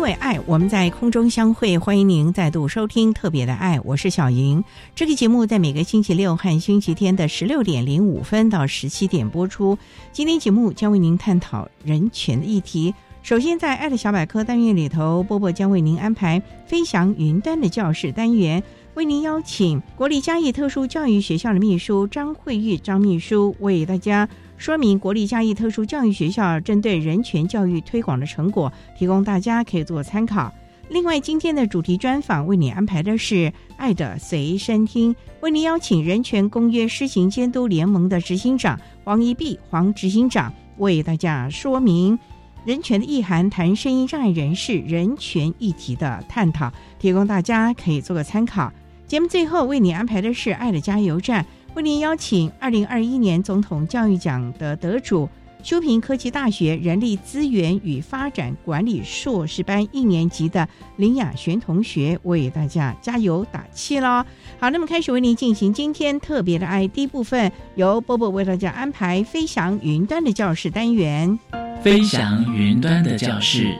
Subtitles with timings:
[0.00, 1.76] 因为爱，我们在空中相会。
[1.76, 4.64] 欢迎您再度收听《特别的爱》，我是小莹。
[4.94, 9.76] 这个节目在每个星期六和星期天的十六点零五分到十七点播出。
[10.10, 12.94] 今天节目将为您探讨人权的议题。
[13.22, 18.62] 首先，在“爱的小百科”单元里头，波波将为您安排“飞翔云端”的教室单元，
[18.94, 24.28] 为您邀请国立嘉义特殊教育学校的秘书张慧玉张秘书为大家。
[24.58, 30.52] 说明国立嘉义特殊教育学校针对人权教育推广的成果，提供大家可以做参考。
[30.90, 33.34] 另外，今天的主题专访为你安排的是
[33.78, 42.18] 《爱的随身听》，为您邀请人权公约施行监督联盟的执行长黄一碧黄执行长为大家说明
[42.66, 48.70] 人权的意涵，谈声音障碍人士人权议题的探讨，提供大家可以做个参考。
[49.10, 51.42] 节目最后为你安排的是《爱的加油站》。
[51.74, 55.28] 为您邀请二零二一年总统教育奖的得主，
[55.64, 64.24] 修平科技大学人力资源与发展管理硕士班一年级的林雅璇同学，为大家加油打气喽！
[64.60, 71.36] 好，那么开始为您进行今天特别的爱第一部分，由波波为大家安排飞翔云端的教室单元。
[71.82, 73.74] 飞翔云端的教室，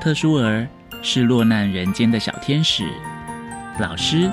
[0.00, 0.66] 特殊儿
[1.02, 2.86] 是落难人间的小天使，
[3.78, 4.32] 老师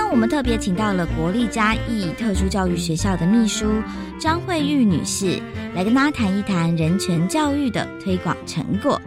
[0.00, 3.82] 那我们特别请到了国立嘉义特殊教育学校的秘书
[4.16, 5.42] 张慧玉女士，
[5.74, 9.02] 来跟大家谈一谈人权教育的推广成果。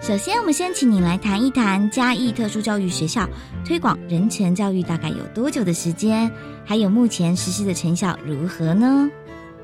[0.00, 3.28] 首先，我们先请你来谈一谈嘉义特殊教育学校
[3.62, 6.32] 推广人权教育大概有多久的时间，
[6.64, 9.10] 还有目前实施的成效如何呢？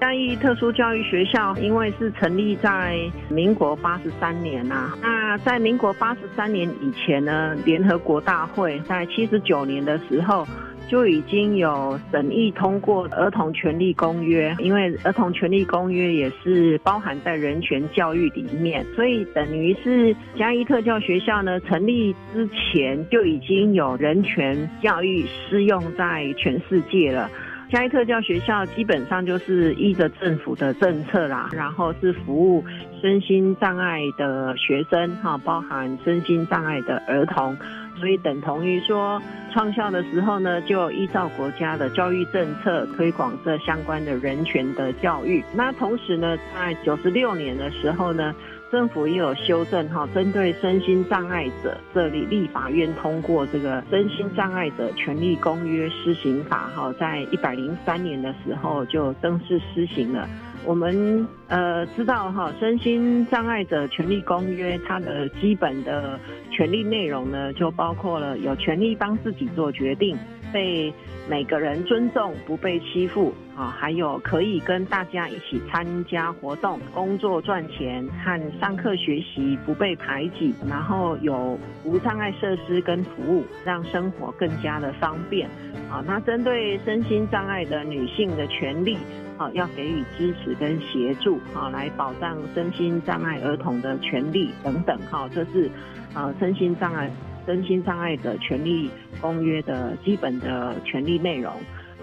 [0.00, 2.98] 嘉义特殊教育学校因为是成立在
[3.28, 10.46] 民国八十三年呐，那在民国八十三年以前呢，联合国大会在七十九年的时候。
[10.90, 27.30] 就已经有审议通过《儿童权利公约》，因为《儿童权利公约》也是包含在人权教育里面，所以等于是嘉义特教学校呢成立之前就已经有人权教育适用在全世界了。
[27.70, 32.64] 嘉义特教学校基本上就是依着政府的政策啦，然后是服务
[33.02, 37.54] 身心障碍的学生哈，包含身心障碍的儿童。
[37.96, 39.20] 所以等同于说，
[39.52, 45.44] 创校的时候呢，就依照国家的教育政策推广这相关的人权的教育。
[45.54, 48.34] 那同时呢，在九十六年的时候呢，
[48.70, 60.28] 政府也有修正哈，针对身心障碍者，这里立法院通过这个《身心障碍者权利公约施行法》哈，在一百零三年的时候就正式施行了。
[60.66, 70.14] 我们呃知道哈，身心障碍者权利公约它的基本的权利内容呢，就包括了有权利帮自己做决定，
[70.52, 70.92] 被
[71.28, 85.48] 每个人尊重，不被欺负啊，还有可以跟大家一起参加活动、工作赚钱和上课学习，不被排挤，然后有无障碍设施跟服务，让生活更加的方便
[85.90, 86.02] 啊。
[86.06, 88.98] 那针对身心障碍的女性的权利。
[89.38, 95.70] 啊，要给予支持跟协助，啊，来保障身心障碍儿童的权利等等，哈，这是
[96.12, 97.08] 啊身心障碍
[97.48, 98.90] 身心障碍者权利
[99.22, 101.50] 公约的基本的权利内容。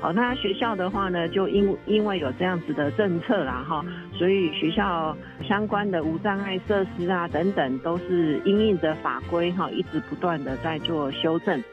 [0.01, 5.15] 好，那学校的话呢，就因因为有这样子的政策啦，哈，所以学校
[5.47, 11.63] 相关的无障碍设施啊等等，都是应应着法规哈，一直不断的在做修正。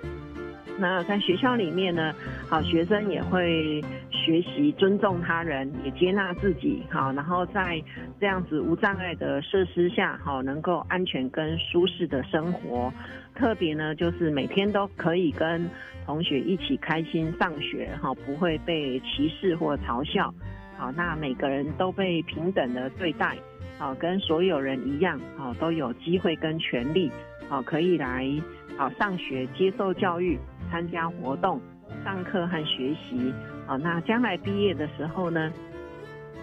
[0.79, 2.15] 那在学校里面呢，
[2.49, 7.83] 好学生也会学习尊重他人，也接纳自己，好，然后在
[8.19, 12.93] 这样子无障碍的设施下，好能够安全跟舒适的生活。
[13.35, 15.69] 特别呢，就是每天都可以跟
[16.05, 20.33] 同学一起开心上学，哈，不会被歧视或嘲笑。
[20.77, 23.37] 好，那每个人都被平等的对待，
[23.79, 27.11] 好，跟所有人一样，好，都有机会跟权利，
[27.49, 28.29] 好，可以来
[28.77, 30.39] 好上学接受教育。
[30.73, 31.61] 参加活动、
[32.03, 33.31] 上课和学习，
[33.67, 35.53] 啊，那将来毕业的时候呢，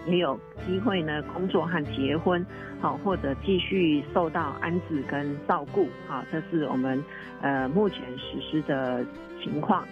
[0.06, 2.46] 也有机会呢工作和结婚，
[2.80, 7.02] 好，或者继续受到安置跟照顾，好，这是我们
[7.42, 9.04] 呃目前实施的
[9.42, 9.84] 情况。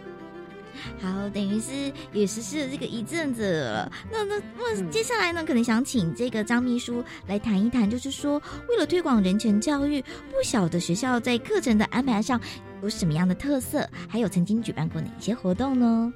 [1.01, 3.93] 好，等于是也实施了这个一阵子了。
[4.11, 12.41] 那那那接下来呢，可能想请这个张秘书来谈一谈，就是说为了推广人权教育，不晓得学校在课程的安排上
[12.83, 16.13] 有什么样的特色，还有曾经举办过哪些活动呢？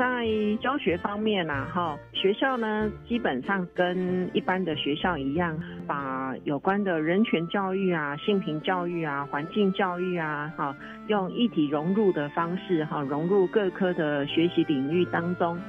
[0.00, 0.26] 在
[0.62, 5.54] 教学方面呐，哈，学校呢基本上跟一般的学校一样，
[5.86, 10.74] 把有关的人权教育啊、性平教育啊、环境教育啊，哈，
[11.08, 15.60] 用一体融入的方式，哈，融入各科的学习领域当中。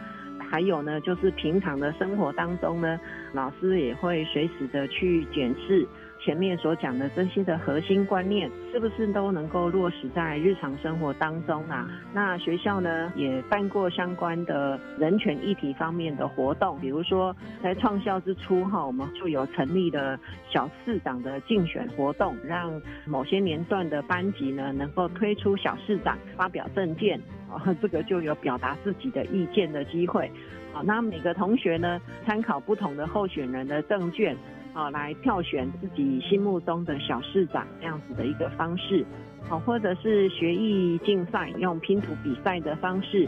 [0.50, 2.98] 还有呢，就是平常的生活当中呢，
[3.34, 5.86] 老师也会随时的去检视。
[6.24, 11.90] 前面所讲的这些的核心观念，是不是都能够落实在日常生活当中啊？
[12.14, 27.20] 那学校呢也办过相关的人权议题方面的活动，比如说在创校之初哈，我们就有成立的小市长的竞选活动，让某些年段的班级呢能够推出小市长发表政见，
[27.50, 30.32] 啊，这个就有表达自己的意见的机会。
[30.72, 34.38] 好，那每个同学呢参考不同的候选人的证件。
[34.74, 39.06] 好，来票选自己心目中的小市长这样子的一个方式，
[39.50, 43.28] 好，或者是学艺竞赛，用拼图比赛的方式，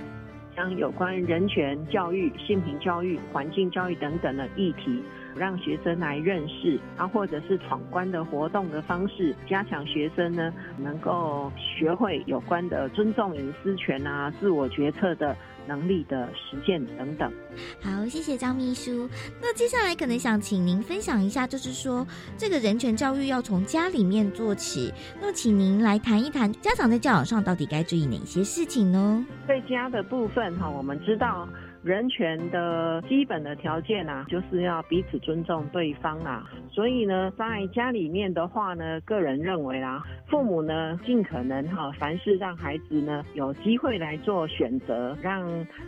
[0.55, 5.03] 将有关人权教育、性平教育、环境教育等等的议题，
[5.35, 15.35] 让学生来认识，啊，或者是闯关的活动的方式，加强学生呢能够学会有关的尊重隐私权啊、自我决策的。
[15.67, 17.31] 能力的实践等等。
[17.81, 19.09] 好，谢谢张秘书。
[19.41, 22.05] 那接下来可能想请您分享一下，就是说
[22.37, 24.93] 这个人权教育要从家里面做起。
[25.21, 29.25] 那请您来谈一谈，家长在教养上到底该注意哪些事情呢？
[29.47, 31.47] 在家的部分哈，我们知道。
[31.83, 36.49] 人权的基本的条件啊，就是要彼此尊重对方啊。
[36.71, 45.45] 所以呢，在家里面的话呢，个人认为啊，父母呢尽可能哈，凡事让孩子呢有机会来做选择，让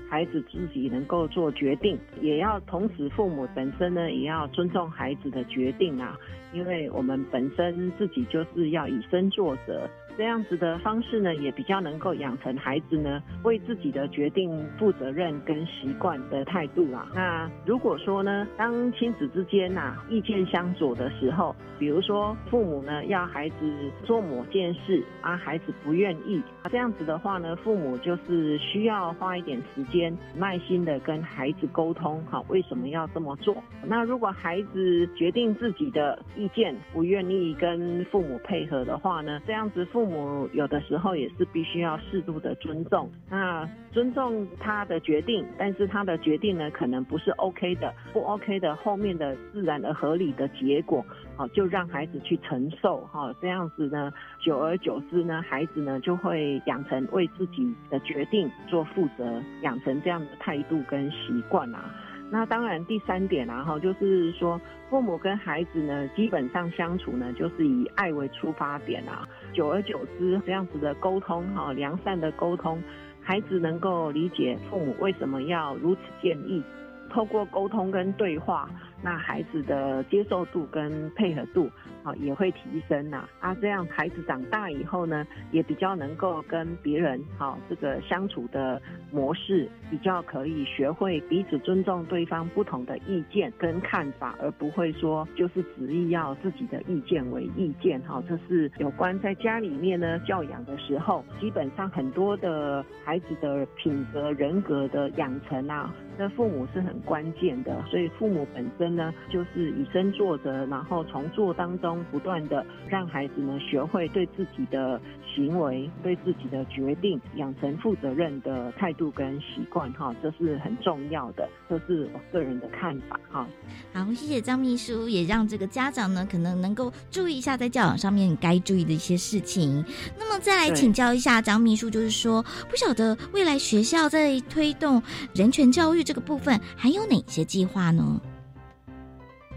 [0.10, 6.18] 孩子自己能够做决定，也要同时父母本身呢也要尊重孩子的决定啊，
[6.54, 9.90] 因为我们本身自己就是要以身作则。
[10.18, 17.08] 这样子的方式呢，也比较能够养成孩子呢为自己的决定负责任跟习惯的态度啦。
[17.14, 23.56] 那如果说呢，当亲子之间呐意见相左的时候，比如说父母呢要孩子
[24.04, 26.42] 做某件事啊，孩子不愿意，
[26.72, 33.56] 这样子的话呢，父母就是需要花一点时间，耐心的跟孩子沟通，哈，为什么要这么做？
[33.84, 51.04] 那如果孩子决定自己的意见，不愿意跟父母配合的话呢，这样子父父母有的时候也是必须要适度的尊重，那尊重他的决定，但是他的决定呢，可能不是 OK 的，不 OK 的后面的自然而合理的结果，
[51.36, 61.90] 好，就让孩子去承受，哈，这样子呢，久而久之呢，孩子呢就会养成为自己的决定做负责，养成这样的态度跟习惯啊。
[62.32, 64.60] 那当然，第三点啊，哈，就是说，
[64.90, 69.28] 父母跟孩子呢，基本上相处呢，就是以爱为出发点啊。
[69.56, 72.84] 久而久之，这样子的沟通，哈，良善的沟通，
[73.22, 76.62] 孩子能够理解父母为什么要如此建议。
[77.10, 78.70] 透过沟通跟对话，
[79.02, 81.70] 那孩子的接受度跟配合度。
[82.06, 83.28] 好，也会提升呐。
[83.40, 88.80] 啊，这样孩子长大以后呢，也比较能够跟别人好这个相处的
[89.12, 98.00] 模式，比较可以学会彼此尊重对方不同的意见跟看法，而不会说就是执意要自己的意见为意见。
[98.02, 115.00] 哈，这是有关在家里面呢教养的时候，基本上很多的孩子的品格人格的养成啊，那父母是很关键的，所以父母本身呢，就是以身作则，然后从做当中不断的让孩子呢学会对自己的
[115.36, 123.48] 行为、对自己的决定养成负责任的态度跟习惯，哈，这是很重要的，这是我个人的看法，哈。
[123.94, 129.84] 好，谢谢张秘书，也让这个家长呢可能能够注意一下在教养上面该注意的一些事情。
[130.18, 135.02] 那么再来请教一下张秘书，就是说，不晓得未来学校在推动
[135.34, 136.06] 人权教育。
[136.06, 138.22] 这个部分还有哪些计划呢？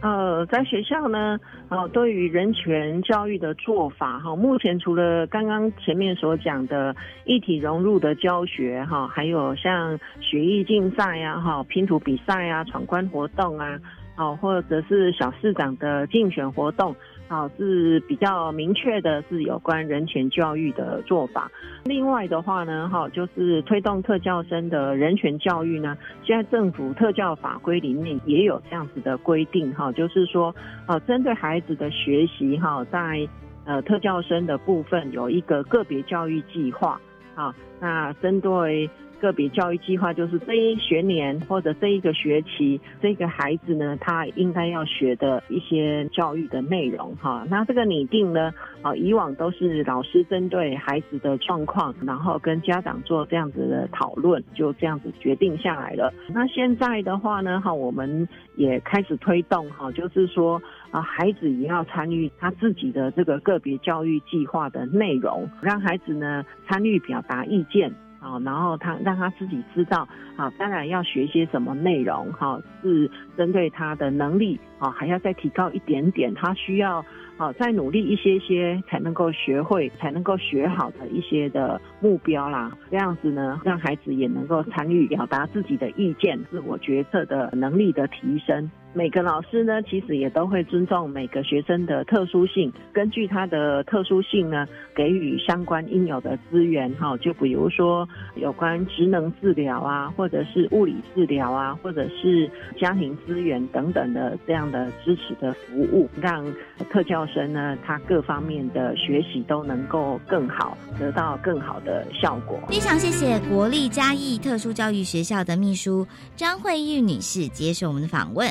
[0.00, 13.76] 呃，在学校呢，呃，对于人权教育的做法哈，目前除了刚刚前面所讲的一体融入的教学哈，还有像学艺竞赛呀、哈拼图比赛呀、闯关活动啊，
[14.16, 16.94] 哦，或者是小市长的竞选活动。
[17.28, 21.50] 好，是比较明确的，是有关人权教育的做法。
[21.84, 25.96] 另外的话呢，哈，就是推动特教生的人权教育呢。
[26.24, 30.54] 现在政府特教法规里面也有这样子的规定，哈，就是说，
[30.86, 33.28] 呃，针对孩子的学习，哈，在
[33.66, 36.98] 呃特教生的部分有一个个别教育计划，
[37.34, 38.88] 啊，那针对。
[39.20, 47.46] 个别教育计划就是这一学年或者这一个学期，这个孩子呢，他应该要学的一些教育的内容哈。
[47.50, 56.12] 那这个拟定呢，啊，以往都是老师针对孩子的状况，然后跟家长做这样子的讨论，就这样子决定下来了。
[56.32, 60.60] 那现在的话呢，哈，我们也开始推动哈，就是说
[60.90, 67.92] 啊，孩子也要参与他自己的这个个别教育计划的内容，让孩子呢参与表达意见。
[68.20, 77.04] 啊，然后他让他自己知道，好，当然要学些什么内容，哈，是针对他的能力，啊，还要再提高一点点，他需要，
[77.36, 82.72] 啊，再努力一些些，才能够学会，才能够学好的一些的目标啦。
[82.90, 88.70] 这样子呢，让孩子也能够参与表达自己的意见，自我决策的能力的提升。
[88.94, 94.66] 每个老师呢，其实也都会尊重每个学生的特殊性，根据他的特殊性呢，
[94.96, 97.16] 给予相关应有的资源哈。
[97.18, 106.44] 就比如说有关职能治疗啊，或者是物理治疗啊，或者是家庭资源等等的这样的支持的服务，让
[106.90, 112.58] 特教生呢，他各方面的学习都能够更好，得到更好的效果。
[112.68, 118.50] 非常谢谢国立嘉义特殊教育学校的秘书张慧玉女士接受我们的访问。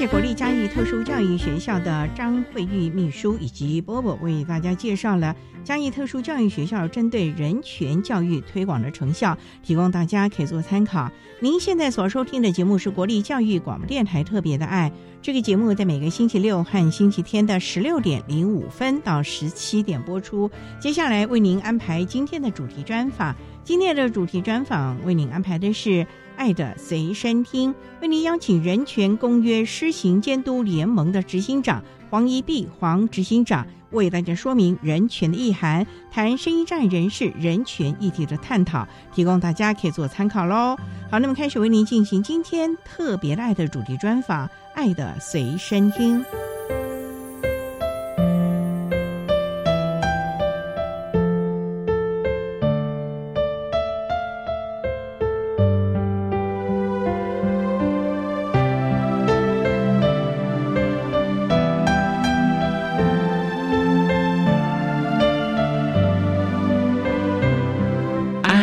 [0.00, 11.10] 谢国立嘉义特殊教育学校的张慧玉秘书以及波波为大家介绍了嘉义特殊教育学校针对人权教育推广的成效，提供大家可以做参考。
[11.38, 14.90] 您现在所收听的节目是国立教育广播电台特别的爱。
[15.20, 20.50] 这个节目在每个星期六和星期天的十六点零五分到十七点播出。
[20.80, 23.36] 接下来为您安排今天的主题专访。
[23.62, 25.90] 今天的主题专访为您安排的是
[26.40, 27.70] 《爱的随身听》，
[28.00, 40.78] 为您邀请人权公约施行监督联盟的执行长黄一碧黄执行长为大家说明人权的意涵，谈生意战人士人权议题的探讨，提供大家可以做参考喽。
[41.10, 44.48] 好，那么开始为您进行今天特别的爱的主题专访。
[44.74, 46.24] 爱的随身听。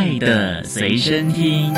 [0.07, 1.73] 爱的随身听。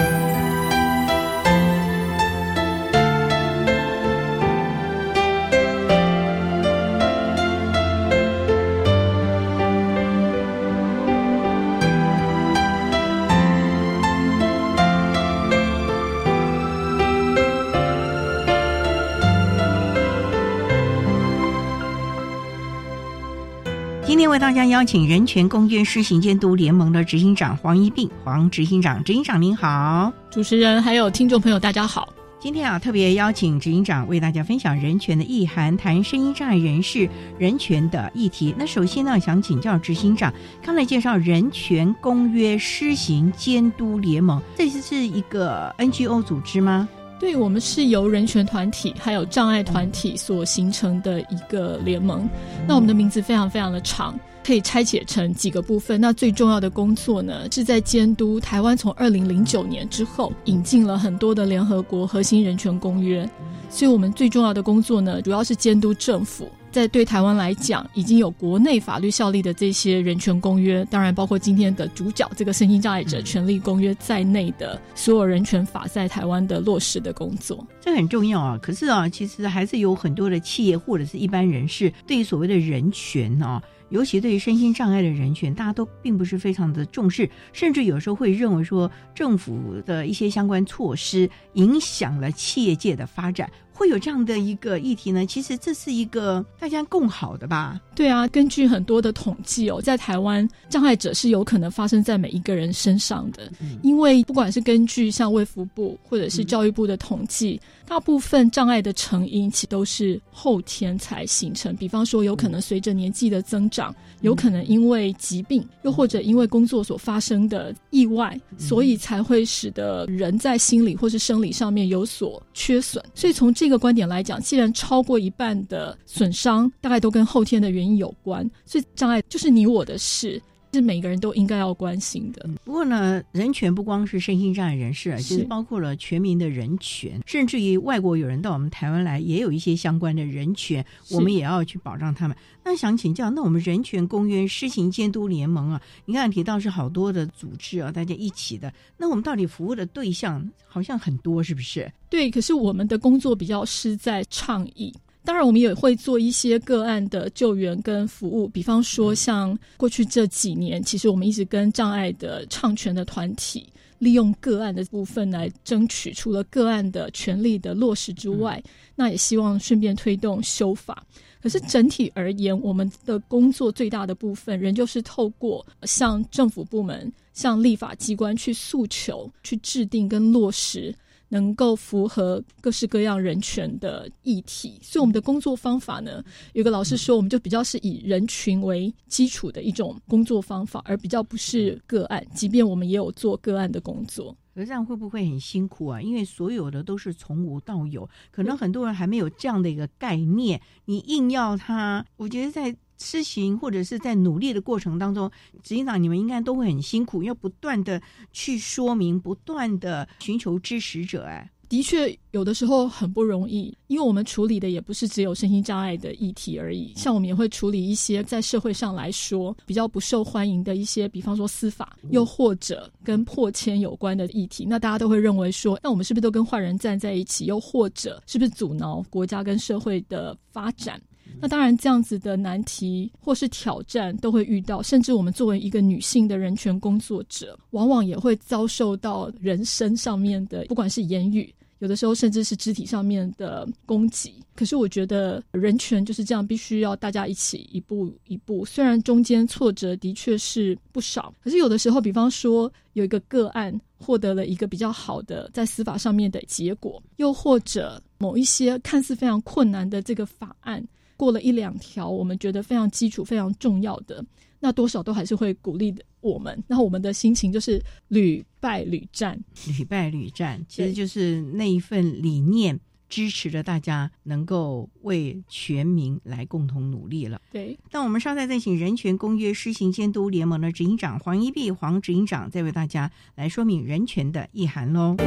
[24.49, 32.11] 大家邀请人权公约施行监督联盟的执行长黄一并黄执行长，执行长您好，主持人还有听众朋友大家好。
[32.39, 38.51] 今天啊，特别邀请执行长为大家分享人权的意涵，谈声音障碍人士人权的议题。
[38.57, 40.33] 那首先呢，想请教执行长，
[40.65, 46.89] 刚才介绍人权公约施行监督联盟，这是一个 NGO 组织吗？
[47.19, 52.27] 对，我们是由人权团体还有障碍团体所形成的一个联盟。
[52.67, 54.19] 那我们的名字非常非常的长。
[54.49, 56.01] 可以拆解成几个部分。
[56.01, 63.29] 那最重要的工作呢，是在监督台湾从二零零九年之后引进了很多的联合国核心人权公约。
[63.69, 78.57] 所以我们最重要的工作呢，主要是监督政府在对台湾来讲，已经有国内法律效力的这些人权公约，当然包括今天的主角这个身心障碍者权利公约在内的所有人权法在台湾的落实的工作，这很重要啊。
[78.59, 83.61] 可是啊，其实还是有很多的企业或者是一般人士对于所谓的人权啊。
[83.89, 93.49] 尤其对于身心障碍的人群，大家都并不是非常的重视，甚至有时候会认为说政府的一些相关措施影响了企业界的发展。
[93.79, 95.25] 会有这样的一个议题呢？
[95.25, 97.79] 其实这是一个大家共好的吧？
[97.95, 103.49] 对啊，根据很多的统计哦，在台湾障碍者是有可能发生在每一个人身上的，
[103.81, 111.73] 因为不管是根据像卫福部或者是教育部的统计，大部分障碍的成因其实都是后天才形成。
[111.77, 123.01] 比方说，有可能随着年纪的增长，有可能因为疾病，又或者因为工作所发生的意外，所以才会使得人在心理或是生理上面有所缺损。
[123.13, 130.41] 所以从这这个观点来讲，既然超过一半的损伤大概都跟后天的原因有关，所以障碍就是你我的事。
[130.71, 132.47] 是每个人都应该要关心的。
[132.63, 142.35] 不过呢，人权不光是身心障碍人士，其实包括了全民的人权，甚至于外国有人到我们台湾来，也有一些相关的人权，我们也要去保障他们。
[142.63, 151.91] 那想请教，那我们人权公约施行监督联盟啊，你看提到是好多的组织啊，大家一起的，那我们到底服务的对象好像很多，是不是？
[152.09, 154.93] 对，可是我们的工作比较是在倡议。
[155.29, 168.59] 当然，我们也会做一些个案的救援跟服务，比方说像过去这几年，其实我们一直跟障碍的唱权的团体，利用个案的部分来争取，除了个案的权利的落实之外，
[168.95, 171.05] 那也希望顺便推动修法。
[171.43, 180.91] 可是整体而言，我们的工作最大的部分，仍旧是透过向政府部门、向立法机关去诉求、去制定跟落实。
[181.29, 192.25] 能够符合各式各样人权的议题，所以我们的工作方法呢，有个老师说，我们就比较是以人群为基础的一种工作方法，而比较不是个案。
[192.33, 196.01] 即便我们也有做个案的工作，可这样会不会很辛苦啊？
[196.01, 202.75] 因为所有的都是从无到有，可能很多人还没有这样的一个概念，你硬要他，我觉得在。
[202.99, 205.29] 施行或者是在努力的过程当中，
[205.63, 211.23] 执行长你们应该都会很辛苦，要不断的去说明，不断的寻求支持者。
[211.23, 216.93] 哎，的确有的时候很不容易，因为我们处理的也不是只有身心障碍的议题而已。
[216.95, 224.65] 像我们也会处理一些在社会上来说比较不受欢迎的一些，比方说司法，又或者跟破迁有关的议题。
[224.65, 227.45] 那大家都会认为说，那我们是不是都跟坏人站在一起？
[227.45, 231.01] 又或者是不是阻挠国家跟社会的发展？
[231.41, 244.35] 那当然，这样子的难题或是挑战都会遇到，甚至我们作为一个女性的人权工作者，往往也会遭受到人身上面的，不管是言语，有的时候甚至是肢体上面的攻击。
[244.53, 248.65] 可是我觉得人权就是这样，必须要大家一起一步一步。
[248.65, 260.85] 虽然中间挫折的确是不少，可是有的时候，比方说有一个个案获得了一个比较好的在司法上面的结果，又或者某一些看似非常困难的这个法案。
[261.19, 264.23] 过了一两条，我们觉得非常基础、非常重要的，
[264.61, 266.63] 那多少都还是会鼓励的我们。
[266.65, 272.79] 那我们的心情就是屡败屡战，屡败屡战，其实就是那一份理念
[273.09, 277.41] 支持着大家能够为全民来共同努力了。
[277.51, 285.17] 对，那我们稍待再请人权公约施行监督联盟的执行长黄一碧黄执行长再为大家来说明人权的意涵喽。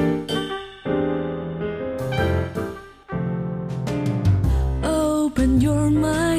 [5.83, 6.32] 就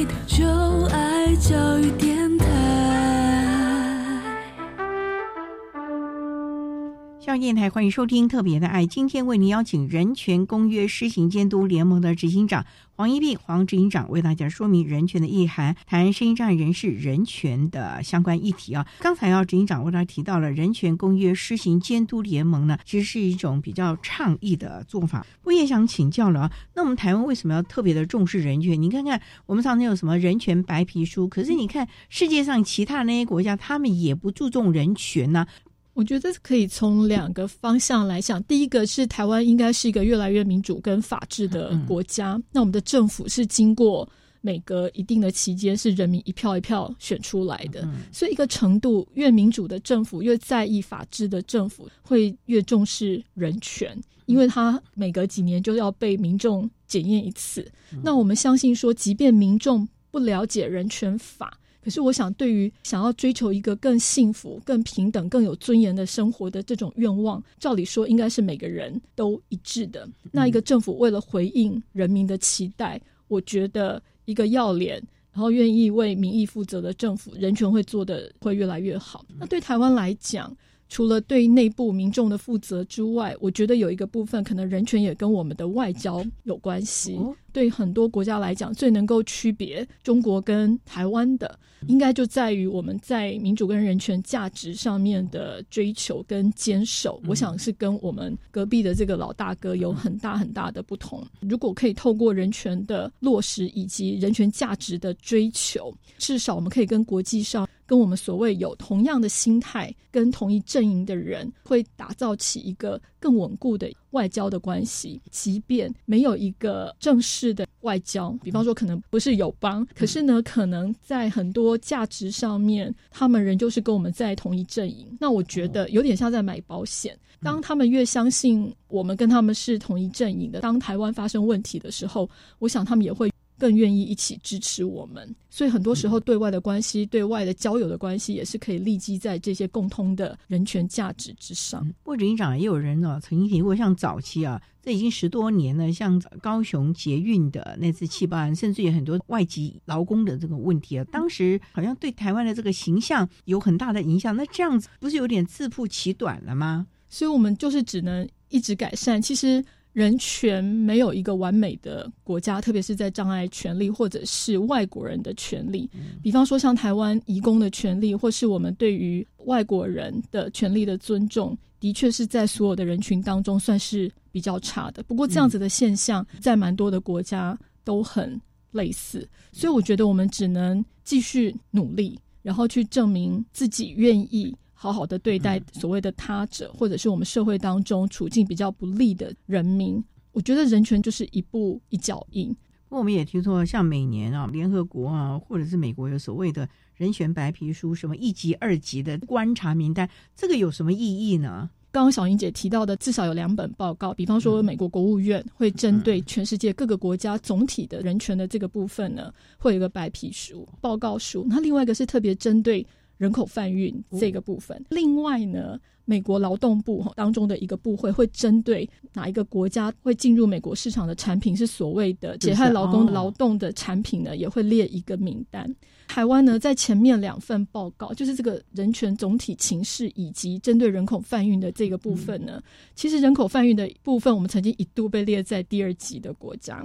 [7.38, 12.64] 电台欢迎收听《特别的爱》，今天为您邀请人权公约施行监督联盟的执行长。
[12.94, 18.86] 黄一碧黄执行长为大家说明人权的意涵，谈声音障碍人士人权的相关议题啊。
[19.00, 25.26] 刚才要执行长为大家提到了人权公约施行监督联盟呢，其实是一种比较倡议的做法。
[25.42, 28.80] 我也想请教了啊，那我们台湾为什么要特别的重视人权？
[28.80, 35.46] 你看看我们常常有什么人权白皮书，可是你看世界上其他那些国家，他们也不注重人权呢。
[35.94, 38.42] 我觉得可以从两个方向来想。
[38.44, 44.06] 第一个是台湾应该是一个越来越民主跟法治的国家，那我们的政府是经过
[44.40, 57.66] 每隔一定的期间是人民一票一票选出来的，所以一个程度越民主的政府越在意法治的政府会越重视人权，因为他每隔几年就要被民众检验一次。
[58.02, 61.58] 那我们相信说，即便民众不了解人权法。
[61.84, 70.08] 可是，我想，对于想要追求一个更幸福、更平等、更有尊严的生活的这种愿望，照理说应该是每个人都一致的。
[70.32, 74.96] 那一个政府为了回应人民的期待，我觉得一个要脸，
[75.30, 79.22] 然后愿意为民意负责的政府，人权会做的会越来越好。
[79.38, 80.56] 那对台湾来讲，
[80.88, 87.18] 除了对内部民众的负责之外，我觉得有一个部分可能人权也跟我们的外交有关系。
[87.52, 97.22] 对很多国家来讲，最能够区别中国跟台湾的，应该就在于我们在民主跟人权价值上面的追求跟坚守。
[97.28, 101.24] 我想是跟我们隔壁的这个老大哥有很大很大的不同。
[101.40, 107.68] 如果可以透过人权的落实以及人权价值的追求，至少我们可以跟国际上。
[107.86, 115.20] 跟我们所谓有同样的心态、跟同一阵营的人，会打造起一个更稳固的外交的关系。
[115.30, 125.06] 即便没有一个正式的外交，比方说可能不是友邦，可是呢，可能在很多价值上面，他们仍旧是跟我们在同一阵营。
[125.20, 127.18] 那我觉得有点像在买保险。
[127.42, 133.30] 当他们越相信我们跟他们是同一阵营的，当台湾发生问题的时候，我想他们也会。
[133.58, 141.86] 更愿意一起支持我们，所以很多时候对外的关系、对外的交友的关系，也是可以立基在这些共通的人权价值之上。
[142.02, 154.34] 不过，警长也有人呢曾经提过，像早期啊，这已经十多年了，像高雄捷运的那次气爆案，甚至有很多外籍劳工的这个问题啊，当时好像对台湾的这个形象有很大的影响。
[154.36, 156.86] 那这样子不是有点自曝其短了吗？
[157.08, 159.22] 所以我们就是只能一直改善。
[159.22, 159.64] 其实。
[159.94, 165.88] 人权没有一个完美的国家，特别是在障碍权利或者是外国人的权利，
[166.20, 175.00] 比方说像台湾移工的权利，或是我们对于外国人的权利的尊重，的确是在所有的人群当中算是比较差的。
[175.04, 178.38] 不过这样子的现象在蛮多的国家都很
[178.72, 184.52] 类似，所以我觉得我们只能继续努力，然后去证明自己愿意。
[184.84, 192.54] 好好的对待所谓的他者，或者是我们社会当中处境比较不利的人民，我觉得人权就是一步一脚印。
[192.90, 201.70] 我们也听说，像每年啊，联合国啊，或者是美国有所谓的人权白皮书，什么一级、二级的观察名单，这个有什么意义呢？
[201.90, 211.46] 刚刚小英姐提到的，至少有两本报告，比方说美国国务院会针对全世界各个国家总体的人权的这个部分呢，会有一个白皮书报告书。
[211.48, 212.86] 那另外一个是特别针对。
[213.16, 225.74] 人口贩运这个部分，另外呢，美国劳动部当中的一个部会会针对哪一个国家会进入美国市场的产品是所谓的解害劳工劳动的产品呢，也会列一个名单。
[226.06, 232.62] 台湾呢，在前面两份报告，就是这个人权总体情势以及针对人口贩运的这个部分呢，
[232.94, 236.84] 其实人口贩运的部分，我们曾经一度被列在第二级的国家。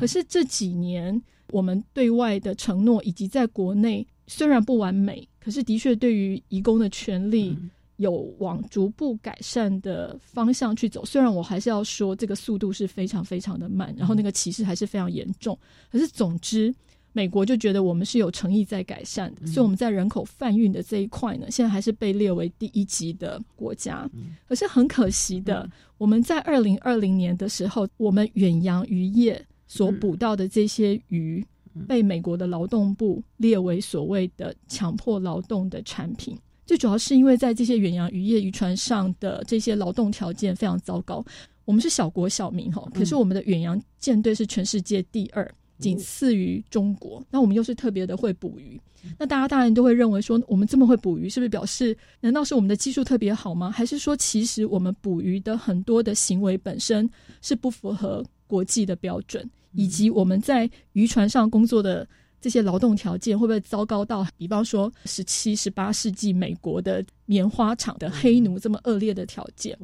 [0.00, 5.26] 可是这几年，我们对外的承诺以及在国内虽然不完美。
[5.38, 7.56] 可是，的确，对于移工的权利
[7.98, 11.04] 有往逐步改善的方向去走。
[11.04, 15.56] 虽然我还是要说，这个速度是非常非常的慢，然后那个歧视还是非常严重。
[15.88, 16.74] 可是，总之，
[17.12, 24.10] 美国就觉得我们是有诚意在改善的，所以我们在人口贩运的这一块呢，现在还是被列为第一级的国家。
[24.48, 31.46] 可是很可惜的，我们在二零二零年的时候，我们远洋渔业所捕到的这些鱼。
[31.88, 41.24] 被美国的劳动部列为所谓的强迫劳动的产品，最主要是因为在这些远洋渔业渔船上的这些劳动条件非常糟糕。
[41.64, 47.20] 我们是小国小民哈，可是我们的远洋舰队是全世界第二，仅次于中国。
[47.30, 48.80] 那我们又是特别的会捕鱼，
[49.18, 53.68] 那大家当然都会认为说，我们这么会捕鱼，是不是表示难道是我们的技术特别好吗？
[53.70, 57.10] 还是说，其实我们捕鱼的很多的行为本身
[57.42, 59.50] 是不符合国际的标准？
[59.76, 62.08] 以及我们在渔船上工作的
[62.40, 69.76] 这些劳动条件会不会糟糕到，比方说十七、十八世纪美国的棉花厂的黑奴这么恶劣的条件？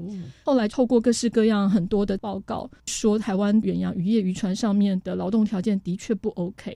[0.44, 6.72] 后来透过各式各样很多的报告，说台湾远洋渔业渔船上面的劳动条件的确不 OK，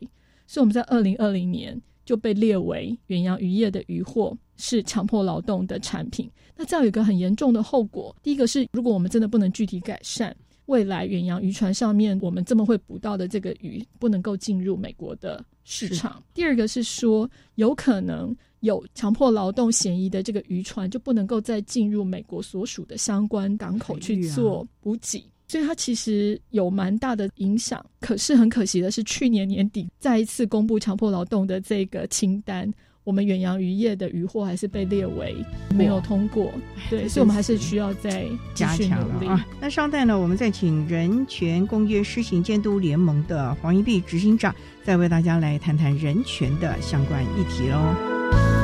[0.47, 6.29] 所以我们在二零二零年就被列为远洋渔业的渔获是强迫劳动的产品。
[6.57, 10.35] 那这样有一个很严重的后果，第一个是如果我们真的不能具体改善。
[10.67, 16.23] 未来远洋渔船上面，我们这么会捕到的这个鱼不能够进入美国的市场。
[16.35, 27.85] 第二个是说，有可能有强迫劳动嫌疑的这个渔船就不能够再进入美国所属的相关港口去做补给，所以它其实有蛮大的影响。
[28.01, 32.73] 可是很可惜的是，去年年底再一次公布强迫劳动的这个清单。
[33.07, 35.37] 我们远洋渔业的渔获还是被列为
[35.73, 36.53] 没有通过，
[36.91, 39.47] 对，所以我们还是需要再加强了啊。
[39.61, 48.56] 那稍待呢，我们再请人权公约施行监督联盟的黄一碧执行长，再为大家来谈谈人权的相关议题喽。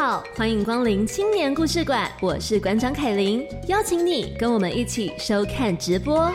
[0.00, 6.30] 好，欢迎光临青年故事馆，我是馆长凯琳，邀请你跟我们一起收看直播。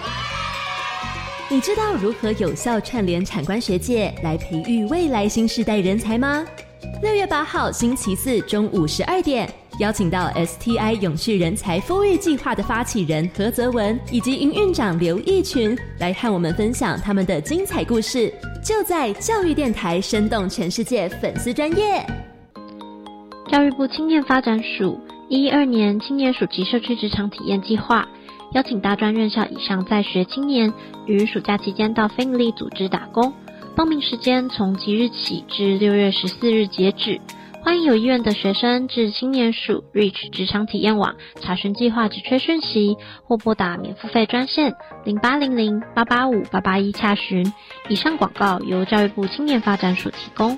[1.48, 6.46] 你知道如何有效串联产官学界，来培育未来新时代人才吗？
[7.02, 9.50] 六月八号星期四中午十二点，
[9.80, 18.30] 邀请到 STI 永续人才丰裕计划的发起人何泽文以及营运长刘义群，来和我们分享他们的精彩故事。
[18.62, 22.06] 就在教育电台，生动全世界粉丝专业。
[23.54, 28.08] 教育部青年发展署一一二年青年暑期社区职场体验计划，
[28.54, 30.74] 邀请大专院校以上在学青年
[31.06, 33.32] 于暑假期间到非营利组织打工。
[33.76, 37.22] 报名时间从即日起至六月十四日截止，
[37.62, 44.74] 欢迎有意愿的学生至青年署 Reach 职场体验网查询计划职缺讯息，或拨打免付费专线
[45.06, 47.54] 零八零零八八五八八一查询。
[47.88, 50.58] 以上广告由教育部青年发展署提供。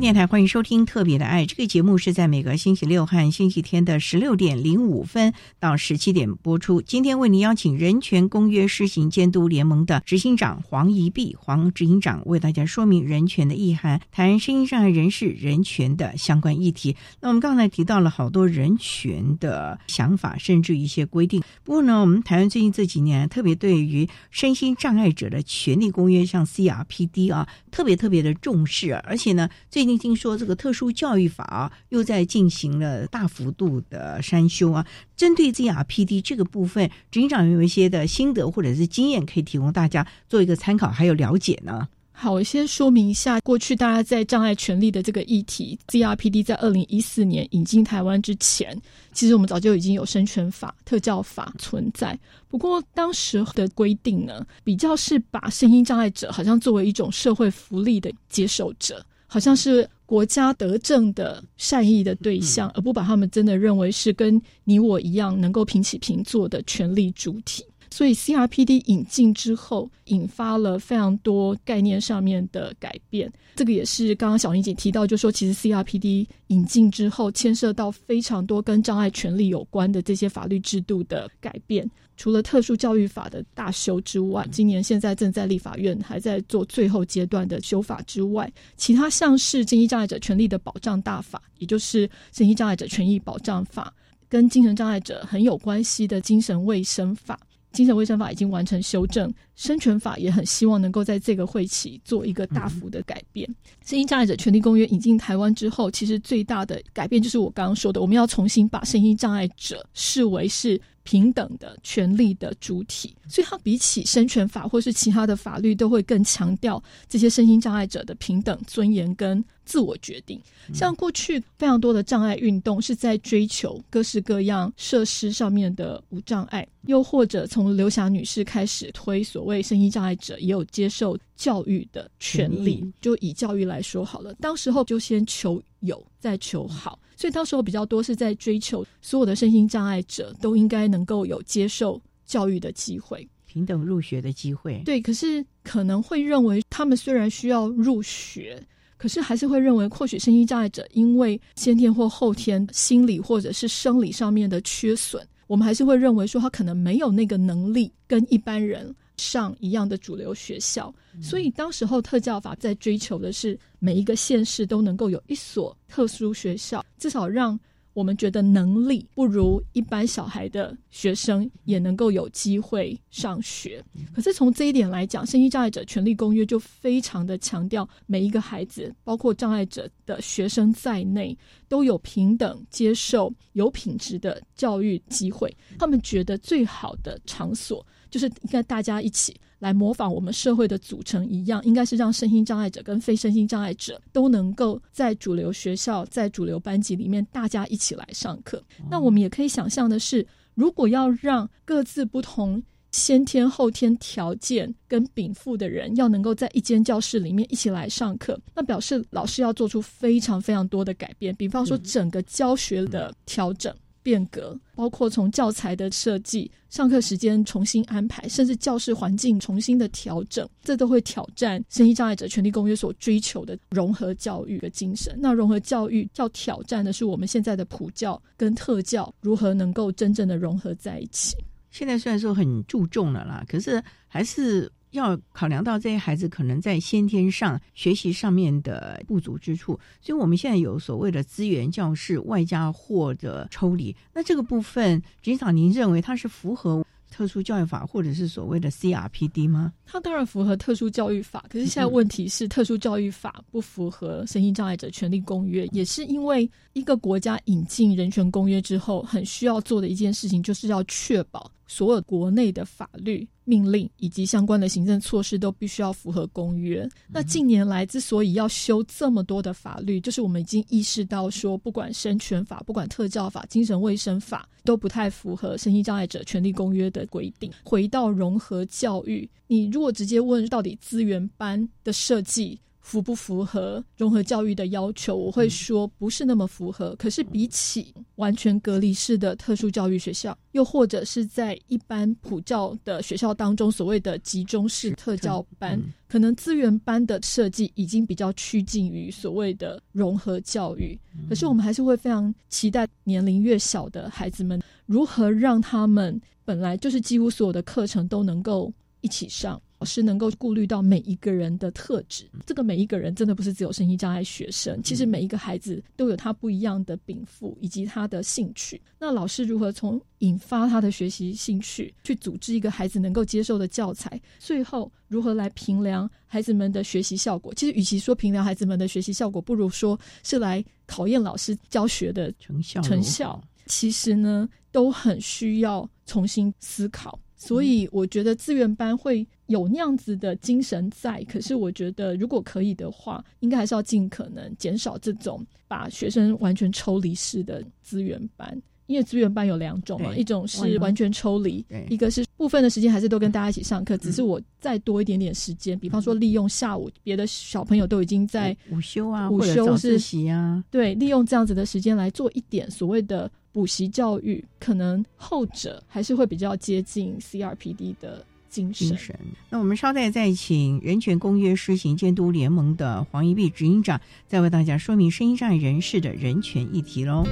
[0.00, 6.80] 电台欢迎收听《特别的爱》这个节目，是在每个星期六和星期天的十六点零五分到十七点播出。
[6.80, 16.96] 今天为您邀请人权公约施行监督联盟的执行长黄怡碧黄执行长为大家说明人权的意涵，谈声音障碍人士人权的相关议题。
[17.20, 21.42] 那我们刚才提到了好多人权的想法，甚至一些规定。
[21.62, 29.89] 不过呢，我们台湾最近这几年特别对于身心障碍者的权利公约，像 CRPD 啊，特别特别的重视，而且呢，最近。
[29.98, 41.88] 听说这个特殊教育法啊又在进行了大幅度的删修啊，针对 ZRPD 这个部分，执行长有一些的心得或者是经验可以提供大家做一个参考，还有了解呢。
[42.12, 48.78] 好，我先说明一下，过去大家在障碍权利的这个议题，ZRPD 在二零一四年引进台湾之前，
[49.14, 52.18] 其实我们早就已经有生权法、特教法存在。
[52.46, 59.02] 不过当时的规定呢，比较是把身心障碍者好像作为一种社会福利的接受者。
[59.32, 67.64] 好像是国家德政的善意的对象，而不把他们真的认为是跟你我一样能够平起平坐的权利主体。
[67.92, 73.32] 所以 CRPD 引进之后，引发了非常多概念上面的改变。
[73.54, 81.88] 这个也是刚刚小玲姐提到，就说其实 CRPD 引进之后，牵涉到非常多跟障碍权利有关的这些法律制度的改变。
[82.20, 93.90] 除了特殊教育法的大修之外，今年现在正在立法院还在做最后阶段的修法之外，其他像是精神障碍者权利的保障大法，也就是精神障碍者权益保障法，
[94.28, 97.40] 跟精神障碍者很有关系的精神卫生法。
[97.72, 103.48] 精神卫生法已经完成修正，生权法也很希望能够在这个会期做一个大幅的改变。
[103.86, 110.78] 身心障碍者权利公约引进台湾之后，其实最大的改变就是我刚刚说的，我们要重新把身心障碍者视为是。
[111.02, 120.40] 平等的权利的主体，所以它比起生权法或是其他的法律，都会更强调这些身心障碍者的平等尊严跟自我决定。
[120.74, 132.84] 像过去非常多的障碍运动是在追求各式各样设施上面的无障碍，又或者从刘霞女士开始推所谓身心障碍者也有接受教育的权利。
[133.00, 136.98] 就以教育来说好了，当时候就先求有，再求好。
[137.20, 144.80] 所以，到时候比较多是在追求所有的身心障碍者都应该能够有接受教育的机会，平等入学的机会。
[144.86, 148.58] 对，可是可能会认为，他们虽然需要入学，
[148.96, 158.94] 可是还是会认为，或许身心障碍者因为先天或后天心理或者是生理上面的缺损，我们还是会认为说，他可能没有那个能力跟一般人。
[159.20, 160.92] 上一样的主流学校。
[161.22, 167.58] 所以当时候特教法在追求的是每一个县市都能够有一所特殊学校，至少让。
[167.92, 181.36] 我们觉得能力不如一般小孩的学生也能够有机会上学，可是从这一点来讲，《身心障碍者权利公约》就非常的强调，每一个孩子，包括障碍者的学生在内，
[181.68, 185.54] 都有平等接受有品质的教育机会。
[185.76, 189.34] 他们觉得最好的场所就是应该大家一起。
[189.60, 198.64] 来模仿我们社会的组成一样，应该是让身心障碍者跟非身心障碍者都能够在主流学校、在主流班级里面，大家一起来上课。
[198.90, 213.76] 那我们也可以想象的是，如果要让各自不同先天后天条件跟禀赋的人，要能够在一间教室里面一起来上课，那表示老师要做出非常非常多的改变，比方说整个教学的调整。
[214.02, 225.14] 变革包括从教材的设计、上课时间重新安排，甚至教室环境重新的调整，这都会挑战《身心障碍者权利公约》所追求的融合教育的精神。
[225.18, 231.36] 那融合教育要挑战的是我们现在的普教跟特教如何能够真正的融合在一起。
[231.70, 234.70] 现在虽然说很注重了啦，可是还是。
[234.90, 243.94] 要考量到这些孩子可能在先天上学习上面的不足之处，所以我们现在有所谓的资源教室外加或者抽离。
[244.12, 249.72] 那这个部分，局长您认为它是符合特殊教育法或者是所谓的 CRPD 吗？
[249.84, 261.50] 它当然符合特殊教育法，可是现在问题是特殊教育法不符合身心障碍者权利公约，也是因为一个国家引进人权公约之后，很需要做的一件事情，就是要确保。
[261.70, 266.88] 所有国内的法律命令以及相关的行政措施都必须要符合公约。
[267.06, 277.48] 那近年来之所以要修这么多的法律，就是我们已经意识到说，不管生权法、不管特教法、精神卫生法，都不太符合身心障碍者权利公约的规定。
[277.62, 282.58] 回到融合教育，你如果直接问到底资源班的设计。
[282.80, 285.14] 符不符合融合教育的要求？
[285.14, 286.94] 我会说不是那么符合。
[286.96, 300.98] 可是比起完全隔离式的特殊教育学校，又或者是在一般普教的学校当中所谓的集中式特教班，可能资源班的设计已经比较趋近于所谓的融合教育。
[301.28, 309.60] 可是我们还是会非常期待年龄越小的孩子们，如何让他们本来就是几乎所有的课程都能够一起上。
[309.80, 318.78] 老师能够顾虑到每一个人的特质，这个每一个人真的不是只有身心障碍学生，其实每一个孩子都有他不一样的禀赋以及他的兴趣。
[318.98, 327.54] 那老师如何从引发他的学习兴趣，去组织一个孩子能够接受的教材，最后如何来评量孩子们的学习效果？
[327.54, 332.82] 其实，与其说评量孩子们的学习效果，不如说是来考验老师教学的成效。
[332.82, 337.18] 成效其实呢，都很需要重新思考。
[337.42, 363.30] 所以我觉得资源班会有那样子的精神在，可是我觉得如果可以的话，应该还是要尽可能减少这种把学生完全抽离式的资源班，因为资源班有两种嘛，一种是完全抽离，一个是部分的时间还是都跟大家一起上课，只是我再多一点点时间，比方说利用下午别的小朋友都已经在午休啊，午休是习啊，对，利用这样子的时间来做一点所谓的。
[363.52, 369.16] 补习教育可能后者还是会比较接近 CRPD 的精神。
[369.48, 377.24] 那我们稍待再请人权公约施行监督联盟的黄一碧执行长，再为大家说明声音障碍人士的人权议题喽。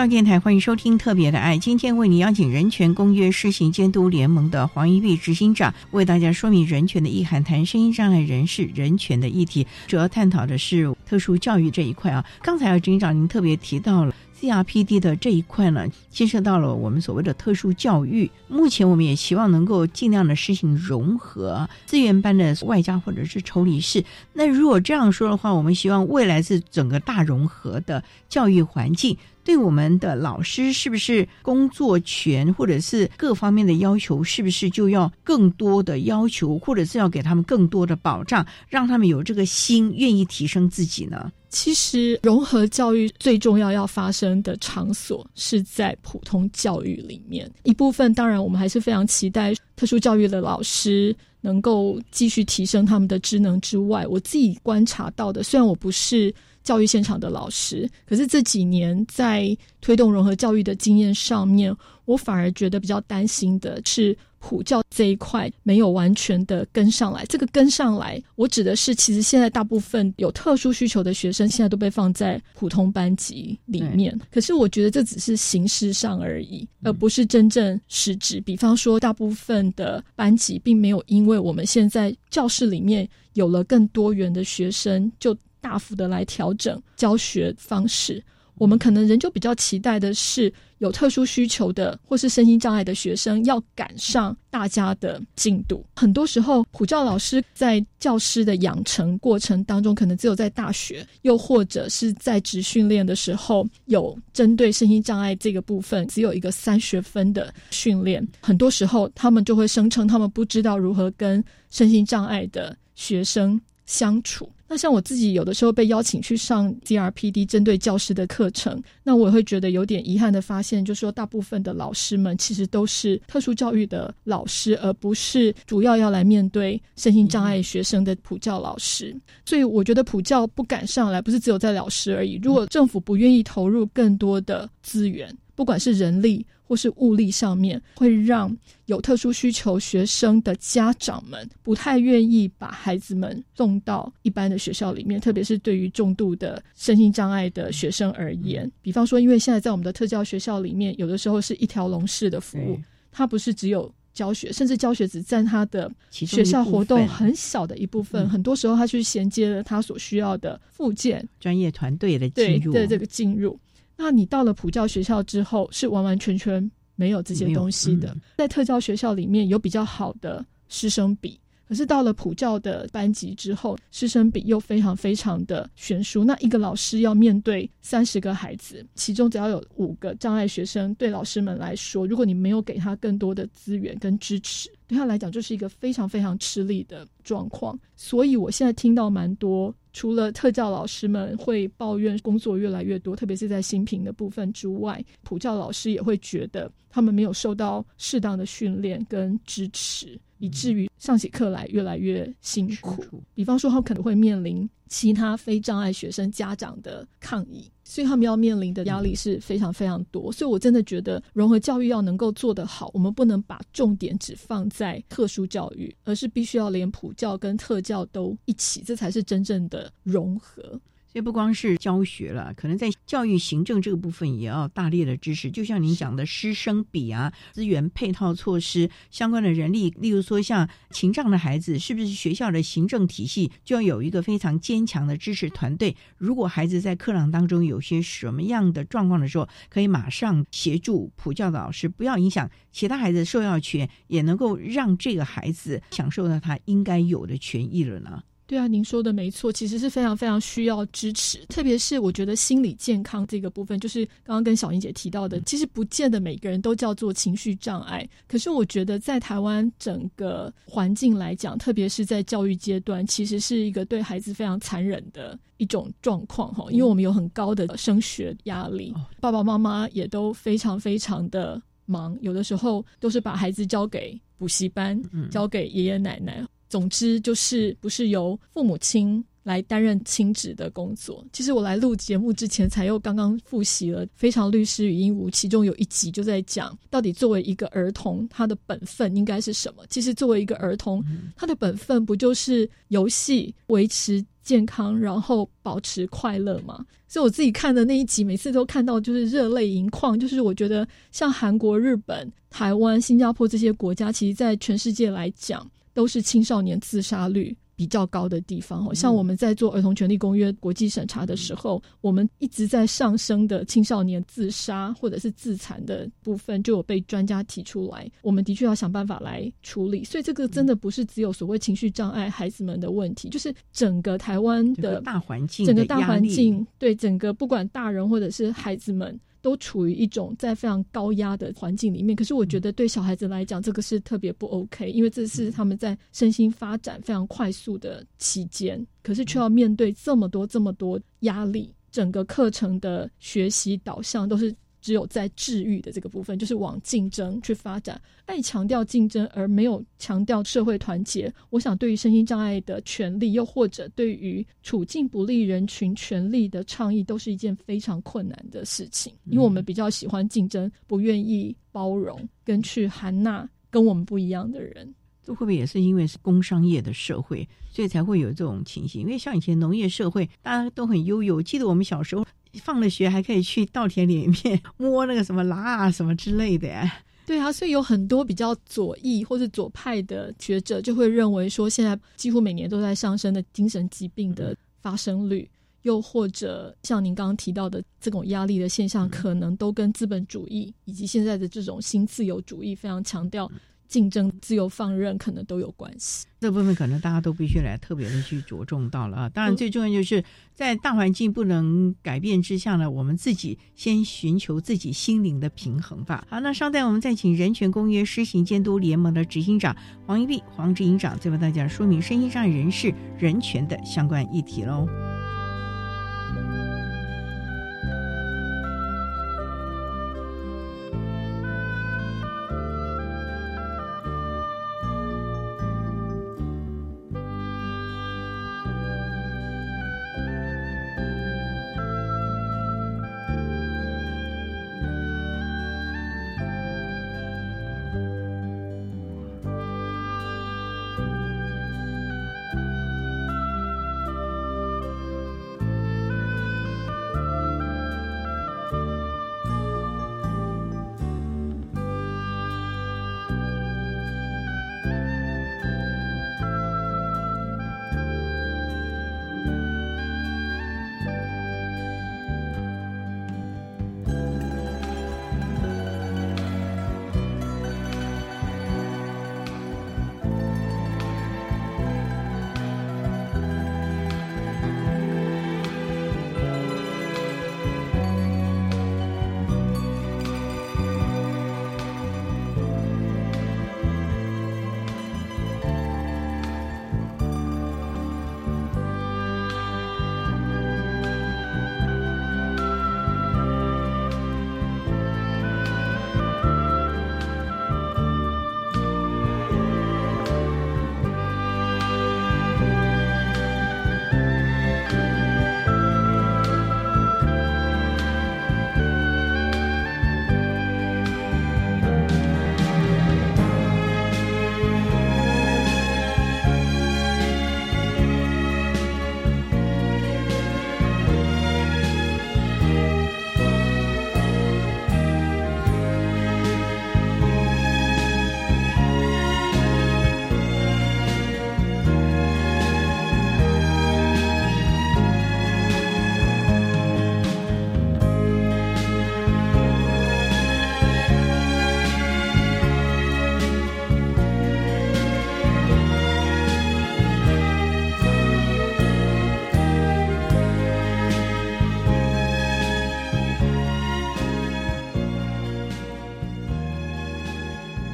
[0.00, 12.24] 教育电台欢迎收听《特别的爱》，今天为你邀请人权公约施行监督联盟的黄一碧执行长，为大家说明人权的意涵，谈声音障碍人士人权的议题，主要探讨的是特殊教育这一块啊。
[12.40, 14.14] 刚才啊，执行长您特别提到了。
[14.40, 18.30] CRPD 的这一块呢，牵涉到了我们所谓的特殊教育。
[18.48, 24.02] 目前我们也希望能够尽量的实行融合资源班的外加或者是抽离式。
[24.32, 29.14] 那如果这样说的话，我们希望未来是整个大融合的教育环境。
[29.42, 41.32] 对我们的老师是不是工作权或者是各方面的要求，是不是就要更多的要求，或者是要给他们更多的保障，让他们有这个心愿意提升自己呢？
[41.48, 47.50] 其实融合教育最重要要发生的场所是在普通教育里面。
[47.64, 56.32] 一部分当然我们还是非常期待特殊教育的老师能够继续提升他们的职能之外，我自己观察到的，虽然我不是。
[56.62, 67.24] 教育现场的老师，可是这几年在推动融合教育的经验上面，我反而觉得比较担心的是普教这一块没有完全的跟上来。
[67.26, 74.18] 这个跟上来，我指的是，其实现在大部分有特殊需求的学生，现在都被放在普通班级里面。
[74.30, 78.40] 可是我觉得这只是形式上而已，而不是真正实质。
[78.42, 85.36] 比方说，大部分的班级并没有因为我们现在教室里面有了更多元的学生就。
[85.70, 88.20] 大幅的来调整教学方式，
[88.54, 95.86] 我们可能仍旧比较期待的是有特殊需求的或是身心障碍的学生要赶上大家的进度。
[95.94, 108.26] 很多时候，普教老师在教师的养成过程当中，可能只有在大学，又或者是在职训练的时候，有针对身心障碍这个部分，只有一个三学分的训练。
[108.40, 114.50] 很多时候，他们就会声称他们不知道如何跟身心障碍的学生相处。
[114.72, 129.12] 那像我自己有的时候被邀请去上 GRPD 针对教师的课程，那我也会觉得有点遗憾的发现，就是说大部分的老师们其实都是特殊教育的老师，而不是主要要来面对身心障碍学生的普教老师。
[129.44, 132.38] 所以我觉得普教不敢上来，不是只有在老师而已。
[132.40, 138.56] 如果政府不愿意投入更多的资源，不管是人力，或是物力上面，会让
[138.86, 148.72] 有特殊需求学生的家长们不太愿意把孩子们送到一般的学校里面，特别是对于重度的身心障碍的学生而言。
[148.80, 152.80] 比方说，因为现在在我们的特教学校里面，有的时候是一条龙式的服务，
[153.12, 158.26] 它不是只有教学，甚至教学只占他的学校活动很小的一部分。
[158.30, 163.60] 很多时候，他去衔接了他所需要的附件、专业团队的进入的这个进入。
[164.02, 168.16] 那你到了普教学校之后，是完完全全没有这些东西的。
[168.38, 171.38] 在特教学校里面有比较好的师生比，
[171.68, 176.24] 可是到了普教的班级之后，师生比又非常非常的悬殊。
[176.24, 187.78] 那一个老师要面对三十个孩子，其中只要有五个障碍学生，对老师们来说，如果你没有给他更多的资源跟支持，对他来讲就是一个非常非常吃力的状况。
[187.96, 189.74] 所以我现在听到蛮多。
[189.92, 203.22] 除了特教老师们会抱怨工作越来越多，特别是在新评的部分之外，普教老师也会觉得他们没有受到适当的训练跟支持，以至于上起课来越来越辛苦。
[203.34, 207.70] 比方说，他们可能会面临其他非障碍学生家长的抗议。
[207.82, 220.80] 所以他们要面临的压力是非常非常多，所以我真的觉得融合教育要能够做得好，我们不能把重点只放在特殊教育，而是必须要连普教跟特教都一起，这才是真正的融合。
[221.12, 225.50] 所以不光是教学了，可能在教育行政这个部分也要大力的支持。
[225.50, 235.96] 就像您讲的师生比啊，资源配套措施相关的人力，例如说像情障的孩子，是不是学校的行政体系就要有一个非常坚强的支持团队？
[236.16, 248.22] 如果孩子在课堂当中有些什么样的状况的时候，可以马上协助普教的老师，不要影响其他孩子受教权，也能够让这个孩子享受到他应该有的权益了呢？
[248.50, 276.44] 对啊，您说的没错，其实是非常非常需要支持，特别是我觉得心理健康这个部分，就是刚刚跟小英姐提到的，其实不见得每个人都叫做情绪障碍，可是我觉得在台湾整个环境来讲，特别是在教育阶段，其实是一个对孩子非常残忍的一种状况哈，因为我们有很高的升学压力，爸爸妈妈也都非常非常的忙，有的时候都是把孩子交给补习班，交给爷爷奶奶。
[276.70, 281.22] 总之就是不是由父母亲来担任亲职的工作。
[281.32, 289.84] 其实我来录节目之前，才又刚刚复习了《非常律师与鹦鹉》，其中有一集就在讲，到底作为一个儿童，他的本分应该是什么？
[289.90, 291.04] 其实作为一个儿童，
[291.36, 294.24] 他的本分不就是游戏、维持。
[294.42, 296.84] 健康，然后保持快乐吗。
[297.06, 300.18] 所以我自己看的那一集，每次都看到就是热泪盈眶。
[300.18, 307.56] 就是我觉得像韩国、日本、台湾、新加坡这些国家，其实在全世界来讲，都是青少年自杀率。
[307.76, 320.04] 比较高的地方，像我们在做儿童权利公约国际审查的时候，我们一直在上升的青少年自杀或者是自残的部分，就有被专家提出来，我们的确要想办法来处理。
[320.04, 329.18] 所以这个真的不是只有所谓情绪障碍孩子们的问题，就是整个台湾的大环境，整个大环境对整个不管大人或者是孩子们。
[329.42, 344.54] 都处于一种在非常高压的环境里面，可是我觉得对小孩子来讲，这个是特别不 OK，因为这是他们在身心发展非常快速的期间，可是却要面对这么多这么多压力，整个课程的学习导向都是。
[344.80, 351.32] 只有在治愈的这个部分，就是往竞争去发展，爱强调竞争而没有强调社会团结。
[351.50, 359.12] 我想，对于身心障碍的权利，又或者对于处境不利人群权利的倡议，都是一件非常困难的事情。
[359.26, 364.94] 因为我们比较喜欢竞争，不愿意包容跟去含纳跟我们不一样的人。
[365.22, 369.02] 这会不会也是因为是工商业的社会，所以才会有这种情形？
[369.02, 371.42] 因为像以前农业社会，大家都很悠游。
[371.42, 372.24] 记得我们小时候。
[372.54, 376.90] 放了学还可以去稻田里面 摸那个什么拉啊什么之类的，
[377.26, 385.48] 对啊，所以有很多比较左翼或者左派的学者就会认为说，现在几乎每年都在上升的精神疾病的发生率，
[385.82, 393.50] 又或者像您刚刚提到的这种压力的现象，可能都跟资本主义以及现在的这种新自由主义非常强调。
[393.90, 399.28] 竞争、自由放任可能都有关系，这部分可能大家都必须来特别的去着重到了啊。
[399.28, 400.24] 当然，最重要就是
[400.54, 406.24] 在大环境不能改变之下呢，我们自己先寻求自己心灵的平衡吧。
[406.30, 409.76] 好，那稍待我们再请人权公约施行监督联盟的执行长
[410.06, 414.86] 黄一碧黄执行长，再为大家说明身心障碍人士人权的相关议题喽。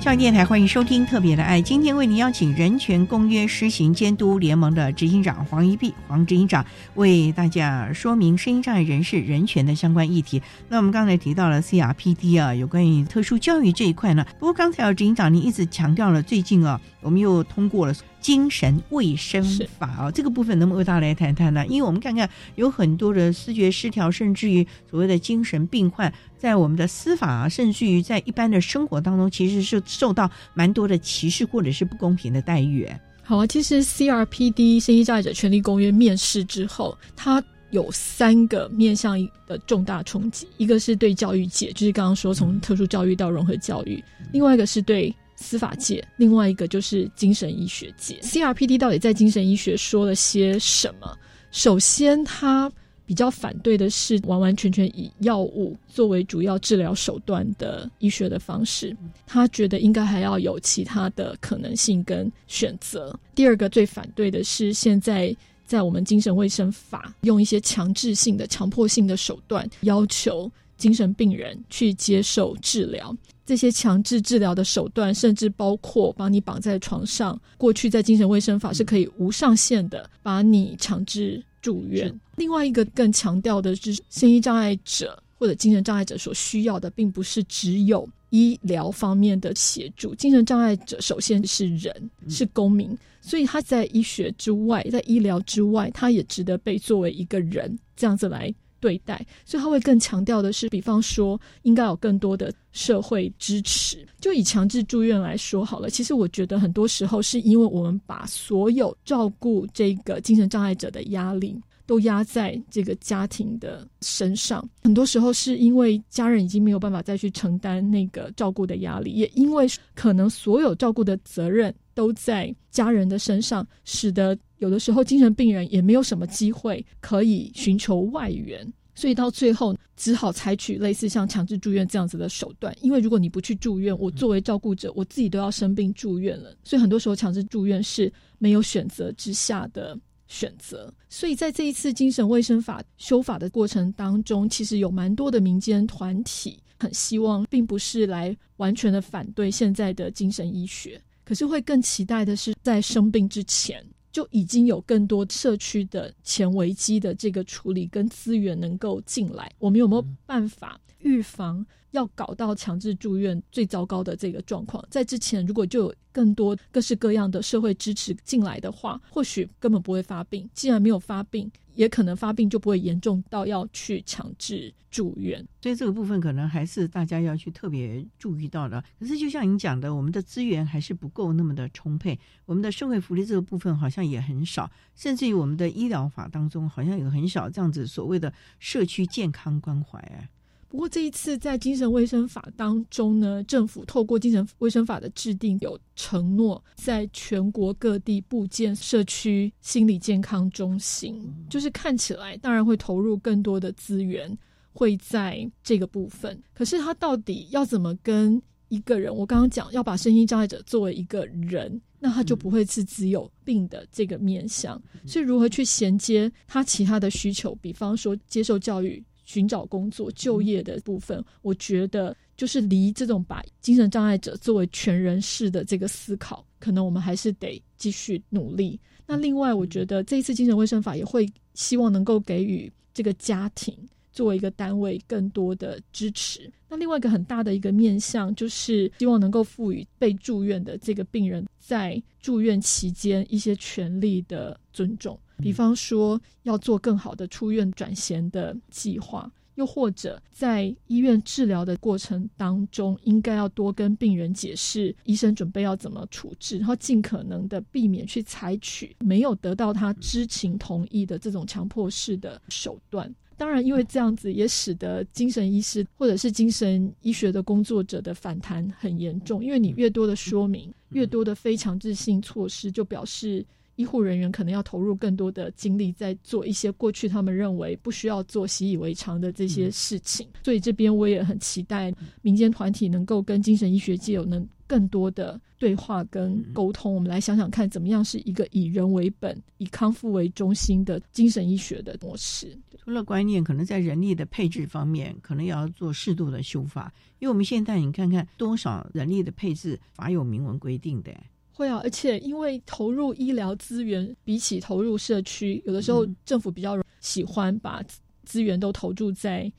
[0.06, 10.40] 上电台欢迎收听《特别的爱》，今天为您邀请人权公约施行监督联盟的执行长黄一碧黄执行长为大家说明声音障碍人士人权的相关议题。
[10.68, 14.24] 那我们刚才提到了 CRPD 啊，有关于特殊教育这一块呢。
[14.38, 17.92] 不过刚才啊执行长您一直强调了，最近啊，我们又通过了。
[18.26, 19.40] 精神卫生
[19.78, 21.64] 法哦，这个部分能不能为大家来谈谈呢？
[21.68, 32.90] 因为我们看看有很多的视觉失调，甚至于所谓的精神病患，在我们的司法啊，甚至于在一般的生活当中，其实是受到蛮多的歧视或者是不公平的待遇。
[33.22, 39.16] 好啊，其实 CRPD 身心障碍者权利公约面世之后，它有三个面向
[39.46, 44.02] 的重大冲击，一个是对教育界，就是刚刚说从特殊教育到融合教育；
[44.32, 45.14] 另外一个是对
[45.46, 48.18] 司法界，另外一个就是精神医学界。
[48.20, 51.16] CRPD 到底在精神医学说了些什么？
[51.52, 52.70] 首先，他
[53.06, 58.94] 比较反对的是完完全全以药物作为主要治疗手段的医学的方式，
[59.24, 63.16] 他觉得应该还要有其他的可能性跟选择。
[63.32, 65.34] 第二个最反对的是现在
[65.64, 77.40] 在我们精神卫生法用一些强制性的、强迫性的手段要求精神病人去接受治疗，这些强制治疗的手段甚至包括把你绑在床上。
[77.56, 81.42] 过去在精神卫生法是可以无上限的把你强制。
[81.62, 90.14] 住院，另外一个更强调的是，心理障碍者或者精神障碍者所需要的，并不是只有医疗方面的协助。
[90.14, 98.54] 精神障碍者首先是人，是公民，所以他在医学之外，在医疗之外，他也值得被作为一个人这样子来
[98.86, 99.26] 对待。
[99.44, 104.06] 所以他会更强调的是，比方说，应该有更多的社会支持。
[104.20, 111.60] 就以强制住院来说好了，其实我觉得很多时候是因为我们把所有照顾这个精神障碍者的压力。
[111.88, 132.76] 都压在这个家庭的身上，很多时候是因为家人已经没有办法再去承担那个照顾的压力，也因为可能所有照顾的责任都在家人的身上，使得有的时候精神病人也没有什么机会可以寻求外援，所以到最后只好采取类似像强制住院这样子的手段。
[132.82, 139.98] 因为如果你不去住院，我作为照顾者，我自己都要生病住院了，所以很多时候强制住院是没有选择之下的。
[140.28, 159.52] 选择，所以在这一次精神卫生法修法的过程当中，其实有蛮多的民间团体很希望，并不是来完全的反对现在的精神医学，可是会更期待的是，在生病之前就已经有更多社区的前危机的这个处理跟资源能够进来。
[159.58, 161.66] 我们有没有办法预防？
[161.96, 170.48] 要搞到强制住院最糟糕的这个状况，在之前如果就有更多各式各样的社会支持进来的话，或许根本不会发病。
[170.52, 175.46] 既然没有发病，也可能发病就不会严重到要去强制住院。
[175.62, 178.82] 所以这个部分可能还是大家要去特别注意到的。
[178.98, 190.28] 可是就像您讲的，我们的资源还是不够那么的充沛，我们的社会福利这个部分好像也很少，甚至于我们的医疗法当中好像有很少这样子所谓的社区健康关怀。
[190.68, 204.36] 不过这一次在精神卫生法当中呢，政府透过精神卫生法的制定，有承诺在全国各地布建社区心理健康中心，就是看起来当然会投入更多的资源
[204.72, 206.42] 会在这个部分。
[206.52, 209.14] 可是他到底要怎么跟一个人？
[209.14, 214.82] 我刚刚讲要把身心障碍者作为一个人，那他就不会是只有病的这个面向。
[215.06, 217.54] 所以如何去衔接他其他的需求？
[217.62, 219.02] 比方说接受教育。
[219.26, 228.80] 寻找工作、就业的部分，我觉得就是离这种把精神障碍者作为全人式的这个思考，可能我们还是得继续努力。
[229.06, 233.76] 那另外，我觉得这一次精神卫生法也会希望能够给予这个家庭
[234.12, 236.50] 作为一个单位更多的支持。
[236.68, 245.18] 那另外一个很大的一个面向，就是希望能够赋予被住院的这个病人在住院期间一些权利的尊重。
[245.38, 263.14] 比方说，要做更好的出院转衔的计划，又或者在医院治疗的过程当中，应该要多跟病人解释医生准备要怎么处置，然后尽可能的避免去采取没有得到他知情同意的这种强迫式的手段。
[263.38, 273.44] 当然，因为这样子也使得精神医师或者是精神医学的工作者的反弹很严重，因为你越多的说明，越多的非强制性措施，就表示。
[273.76, 280.28] 医护人员可能要投入更多的精力，在做一些过去他们认为不需要做、习以为常的这些事情。
[280.42, 286.94] 所以这边我也很期待民间团体能够跟精神医学界有能更多的对话跟沟通。
[286.94, 292.58] 我们来想想看，怎么样是一个以人为本、以康复为中心的精神医学的模式。
[292.78, 296.92] 除了观念，可能在人力的配置方面，可能也要做适度的修法。
[297.18, 301.12] 因为我们现在你看看多少人力的配置，法有明文规定的。
[301.56, 307.82] 会啊，而且因为投入医疗资源比起投入社区，有的时候政府比较喜欢把
[308.24, 309.50] 资源都投注在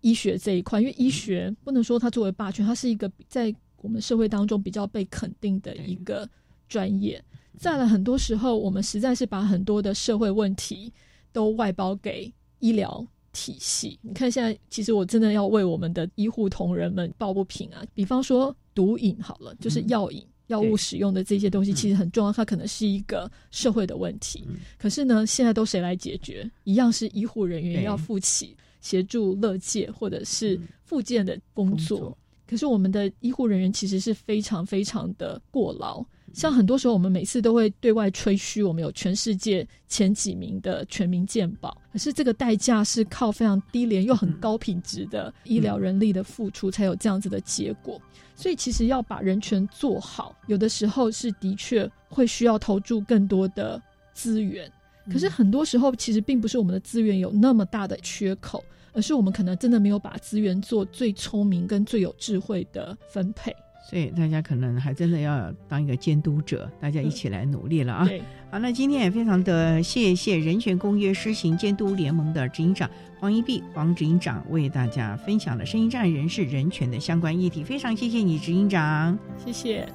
[0.00, 6.28] 医学这一块，因为医学不能说它作为霸权，它是一个在我们社会当中比较被肯定的一个
[6.68, 7.22] 专业。
[7.56, 10.92] 在了很多时候，我们实在是把很多的社会问题
[11.32, 13.96] 都外包给医疗体系。
[14.02, 17.80] 你看现在，其实我真的要为我们的医护同仁们抱不平啊。
[17.94, 20.26] 比方说毒瘾好了，就是药瘾。
[20.48, 24.46] 药物使用的这些东西其实很重要，它可能是一个社会的问题。
[24.78, 26.48] 可是呢，现在都谁来解决？
[26.64, 32.16] 一样是医护人员要负起协助乐界或者是复健的工作。
[32.46, 36.04] 可是我们的医护人员其实是非常非常的过劳。
[36.34, 41.80] 像很多时候，我们每次都会对外吹嘘，我们有全世界前几名的全民健保。
[41.92, 48.00] 可是这个代价是靠非常低廉又很高品质的医疗人力的付出，才有这样子的结果。
[48.34, 53.80] 所以，其实要把人权做好，有的时候是的确会需要投注更多的
[54.12, 54.68] 资源。
[55.12, 63.54] 可是很多时候，其实并不是我们的资源有那么大的缺口，而是我们可能真的没有把资源做最聪明跟最有智慧的分配。
[63.88, 68.08] 所以大家可能还真的要当一个监督者，大家一起来努力了啊！
[68.50, 72.88] 好，那今天也非常的谢谢人权公约施行监督联盟的执行长
[73.20, 79.86] 黄一碧黄执行长为大家分享了声音障碍人士人权的相关议题，非常谢谢你，执行长，谢谢。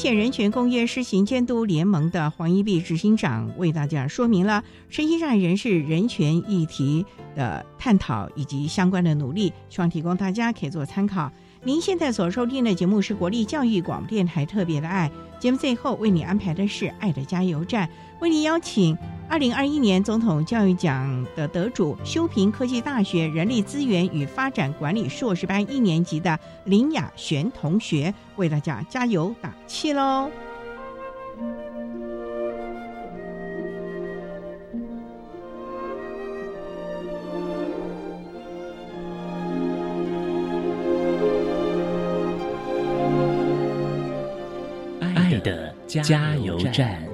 [0.00, 7.04] 谢谢人权公约施行监督联盟的黄一碧执行长为大家说明了身心障碍人士人权议题
[7.36, 11.30] 的探讨以及相关的努力，希望提供大家可以做参考。
[11.64, 11.78] 您。
[11.82, 17.90] 现在所收听的节目是国立教育广播电台特别的爱节目，最后为你安排的是爱的加油站，
[18.22, 18.96] 为你邀请。
[19.30, 30.28] 二零二一年总统教育奖的得主，修平科技大学人力资源与发展管理硕士班一年级的林雅璇同学，为大家加油打气喽！
[45.00, 47.09] 爱的加油站。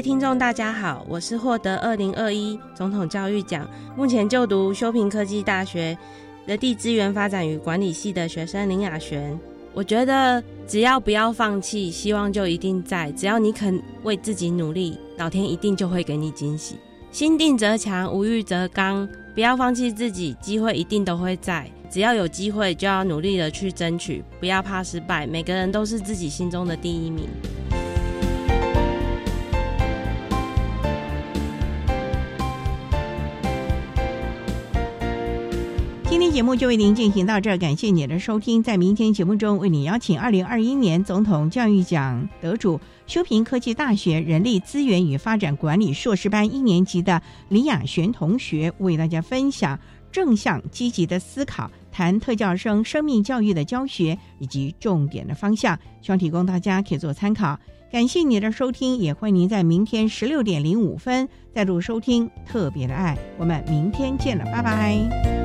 [0.00, 5.96] 听众大家好，我是获得二零二一总统教育奖，目前就读修平科技大学
[6.46, 9.38] 人力资源发展与管理系的学生林雅璇。
[9.74, 16.76] 我觉得只要不要放弃，希望就一定在；只要你肯为自己努力，老天一定就会给你惊喜。
[17.10, 21.68] 心定则强，无欲则刚，不要放弃自己，机会一定都会在。
[21.90, 25.26] 只要有机会，就要努力的去争取，不要怕失败。
[25.26, 27.26] 每个人都是自己心中的第一名。
[36.18, 38.60] 今天节目就为您进行到这儿，感谢您的收听。
[38.60, 49.78] 在明天节目中，为您邀请二零二一年总统教育奖得主、修平科技大学人力资源与发展管理硕士班一年级的李雅璇同学，为大家分享
[50.10, 57.56] 正向积极的思考，谈特教生生命教育的教学以及重点的方向，希望提供大家可以做参考。
[57.92, 63.16] 感谢您的收听，也欢迎您在明天十六点零五分再度收听特别的爱。
[63.38, 65.37] 我们明天见了，拜拜。